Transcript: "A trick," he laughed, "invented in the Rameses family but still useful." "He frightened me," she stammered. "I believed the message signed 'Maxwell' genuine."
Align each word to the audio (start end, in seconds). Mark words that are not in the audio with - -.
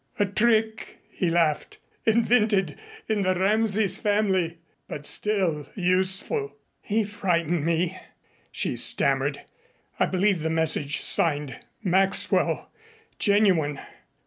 "A 0.17 0.25
trick," 0.25 0.97
he 1.11 1.29
laughed, 1.29 1.77
"invented 2.07 2.75
in 3.07 3.21
the 3.21 3.35
Rameses 3.35 3.97
family 3.99 4.57
but 4.87 5.05
still 5.05 5.67
useful." 5.75 6.55
"He 6.81 7.03
frightened 7.03 7.63
me," 7.63 7.99
she 8.51 8.75
stammered. 8.77 9.41
"I 9.99 10.07
believed 10.07 10.41
the 10.41 10.49
message 10.49 11.01
signed 11.01 11.59
'Maxwell' 11.83 12.71
genuine." 13.19 13.79